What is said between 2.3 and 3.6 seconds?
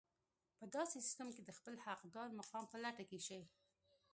مقام په لټه کې شئ.